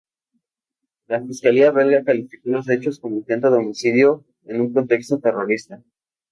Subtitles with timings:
[1.05, 5.83] La Fiscalía belga calificó los hechos como "intento de homicidio en un contexto terrorista.